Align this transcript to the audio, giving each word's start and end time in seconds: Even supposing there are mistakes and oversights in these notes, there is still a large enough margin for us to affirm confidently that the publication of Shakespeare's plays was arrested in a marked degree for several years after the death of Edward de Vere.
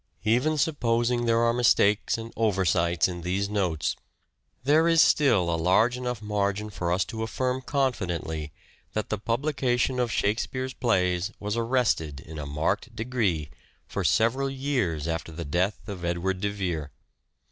Even 0.23 0.57
supposing 0.57 1.27
there 1.27 1.41
are 1.41 1.53
mistakes 1.53 2.17
and 2.17 2.33
oversights 2.35 3.07
in 3.07 3.21
these 3.21 3.47
notes, 3.49 3.95
there 4.63 4.87
is 4.87 4.99
still 4.99 5.51
a 5.53 5.61
large 5.61 5.95
enough 5.95 6.23
margin 6.23 6.71
for 6.71 6.91
us 6.91 7.05
to 7.05 7.21
affirm 7.21 7.61
confidently 7.61 8.51
that 8.93 9.09
the 9.09 9.19
publication 9.19 9.99
of 9.99 10.11
Shakespeare's 10.11 10.73
plays 10.73 11.31
was 11.39 11.55
arrested 11.55 12.19
in 12.19 12.39
a 12.39 12.47
marked 12.47 12.95
degree 12.95 13.51
for 13.85 14.03
several 14.03 14.49
years 14.49 15.07
after 15.07 15.31
the 15.31 15.45
death 15.45 15.87
of 15.87 16.03
Edward 16.03 16.41
de 16.41 16.49
Vere. 16.49 16.91